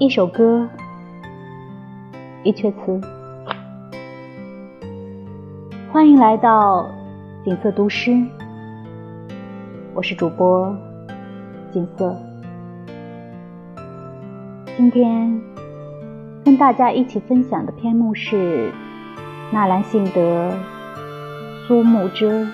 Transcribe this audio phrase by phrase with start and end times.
[0.00, 0.66] 一首歌，
[2.42, 2.98] 一阙词。
[5.92, 6.90] 欢迎来到
[7.44, 8.10] 景色读诗，
[9.92, 10.74] 我是主播
[11.70, 12.16] 景色。
[14.74, 15.38] 今天
[16.46, 18.72] 跟大家一起分享的篇目是
[19.52, 20.48] 纳兰性德
[21.68, 22.42] 《苏幕遮·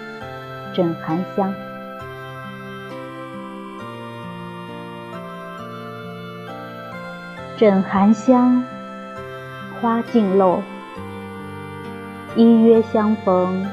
[0.74, 1.48] 枕寒香》。
[7.58, 8.62] 枕寒香，
[9.80, 10.60] 花径漏。
[12.36, 13.66] 依约相逢，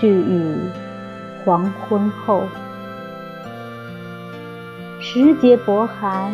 [0.00, 0.56] 絮语
[1.44, 2.44] 黄昏后。
[5.00, 6.32] 时节薄寒，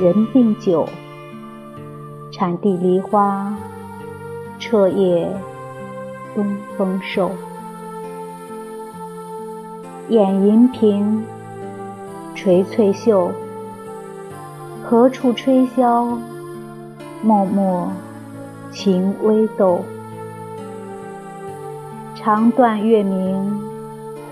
[0.00, 0.88] 人病久。
[2.30, 3.54] 产地梨花，
[4.58, 5.30] 彻夜
[6.34, 7.30] 东风瘦。
[10.08, 11.22] 掩银屏，
[12.34, 13.30] 垂翠袖。
[14.94, 16.16] 何处吹箫？
[17.20, 17.88] 脉脉
[18.70, 19.84] 情微斗。
[22.14, 23.60] 长断月明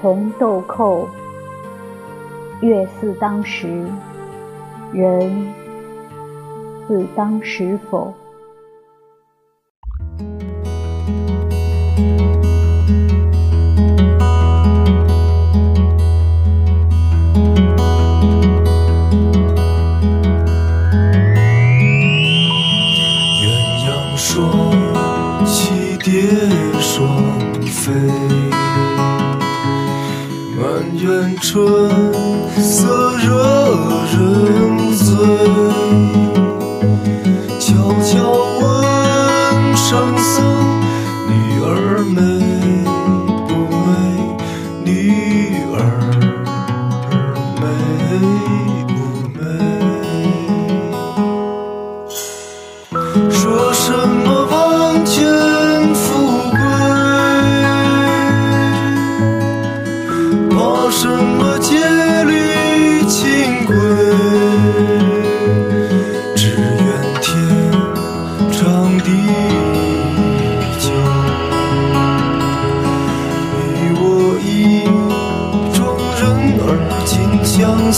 [0.00, 1.08] 红豆蔻。
[2.60, 3.88] 月似当时，
[4.92, 5.48] 人
[6.86, 8.14] 似当时否？
[27.83, 27.91] 飞，
[30.56, 30.62] 满
[30.97, 31.52] 园春
[32.62, 33.27] 色惹
[34.12, 34.16] 人
[34.94, 35.05] 醉，
[37.58, 37.66] 悄
[38.05, 38.12] 悄
[77.62, 77.93] 相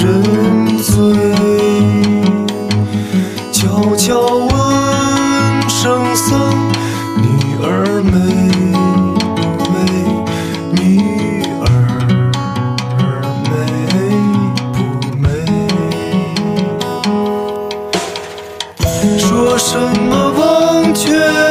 [0.00, 0.94] 人醉，
[3.52, 4.50] 悄悄问
[5.68, 6.28] 圣僧：
[7.16, 7.24] 女
[7.62, 8.12] 儿美
[9.36, 9.40] 不
[9.72, 9.76] 美？
[10.72, 10.78] 女
[11.60, 11.64] 儿
[13.44, 13.50] 美
[14.72, 14.78] 不
[15.18, 15.28] 美？
[19.18, 19.28] 说
[19.58, 19.68] 什
[20.08, 21.49] 么忘却？